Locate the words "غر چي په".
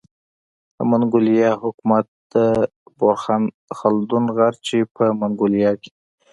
4.35-5.03